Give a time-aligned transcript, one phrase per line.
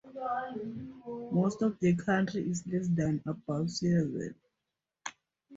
[1.31, 4.33] Most of the county is less than above sea level.